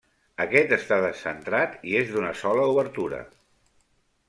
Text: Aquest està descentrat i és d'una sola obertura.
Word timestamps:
Aquest 0.45 0.71
està 0.77 0.97
descentrat 1.03 1.77
i 1.91 1.95
és 2.01 2.11
d'una 2.15 2.33
sola 2.41 2.67
obertura. 2.73 3.23